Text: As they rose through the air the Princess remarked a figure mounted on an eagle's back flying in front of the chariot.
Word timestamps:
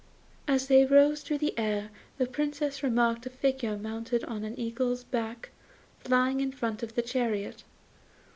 As 0.47 0.65
they 0.65 0.83
rose 0.83 1.21
through 1.21 1.37
the 1.37 1.53
air 1.59 1.91
the 2.17 2.25
Princess 2.25 2.81
remarked 2.81 3.27
a 3.27 3.29
figure 3.29 3.77
mounted 3.77 4.23
on 4.23 4.43
an 4.43 4.59
eagle's 4.59 5.03
back 5.03 5.51
flying 5.99 6.39
in 6.39 6.51
front 6.51 6.81
of 6.81 6.95
the 6.95 7.03
chariot. 7.03 7.63